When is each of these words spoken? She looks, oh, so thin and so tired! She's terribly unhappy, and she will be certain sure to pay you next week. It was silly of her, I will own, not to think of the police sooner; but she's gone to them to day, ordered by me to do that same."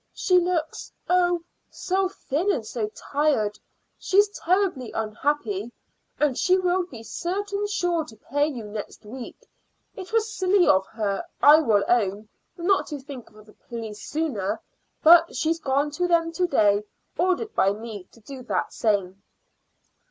She 0.15 0.39
looks, 0.39 0.91
oh, 1.11 1.43
so 1.69 2.09
thin 2.09 2.51
and 2.51 2.65
so 2.65 2.89
tired! 2.95 3.59
She's 3.99 4.29
terribly 4.29 4.91
unhappy, 4.93 5.71
and 6.19 6.35
she 6.35 6.57
will 6.57 6.87
be 6.87 7.03
certain 7.03 7.67
sure 7.67 8.03
to 8.05 8.15
pay 8.15 8.47
you 8.47 8.63
next 8.63 9.05
week. 9.05 9.37
It 9.95 10.11
was 10.11 10.33
silly 10.33 10.67
of 10.67 10.87
her, 10.87 11.23
I 11.39 11.59
will 11.59 11.83
own, 11.87 12.29
not 12.57 12.87
to 12.87 12.97
think 12.97 13.29
of 13.29 13.45
the 13.45 13.53
police 13.53 14.01
sooner; 14.03 14.59
but 15.03 15.35
she's 15.35 15.59
gone 15.59 15.91
to 15.91 16.07
them 16.07 16.31
to 16.31 16.47
day, 16.47 16.81
ordered 17.15 17.53
by 17.53 17.71
me 17.71 18.05
to 18.05 18.21
do 18.21 18.41
that 18.45 18.73
same." 18.73 19.21